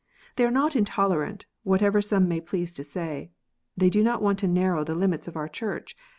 They 0.35 0.45
are 0.45 0.49
not 0.49 0.75
intolerant, 0.75 1.45
whatever 1.61 2.01
some 2.01 2.27
may 2.27 2.41
please 2.41 2.73
to 2.73 2.83
say. 2.83 3.29
They 3.77 3.91
do 3.91 4.01
not 4.01 4.19
want 4.19 4.39
to 4.39 4.47
narrow 4.47 4.83
the 4.83 4.95
limits 4.95 5.27
of 5.27 5.35
our 5.37 5.47
Church. 5.47 5.95